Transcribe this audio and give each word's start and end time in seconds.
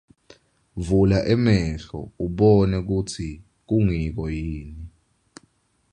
Vula 0.85 1.19
emehlo 1.33 1.99
ubone 2.25 2.77
kutsi 2.87 3.25
kungiko 3.67 4.23
yini. 4.35 4.85